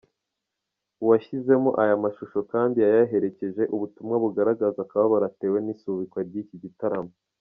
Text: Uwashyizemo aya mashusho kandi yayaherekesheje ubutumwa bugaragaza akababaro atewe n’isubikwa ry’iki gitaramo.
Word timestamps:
Uwashyizemo 1.03 1.69
aya 1.83 1.95
mashusho 2.03 2.39
kandi 2.51 2.77
yayaherekesheje 2.85 3.63
ubutumwa 3.75 4.15
bugaragaza 4.23 4.79
akababaro 4.83 5.23
atewe 5.31 5.57
n’isubikwa 5.61 6.19
ry’iki 6.29 6.57
gitaramo. 6.65 7.13